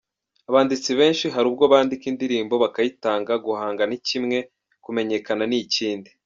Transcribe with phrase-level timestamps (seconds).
[0.49, 4.37] Abanditsi benshi hari ubwo bandika indirimbo bakayitanga, guhanga ni kimwe,
[4.83, 6.09] kumenyekana ni ikindi.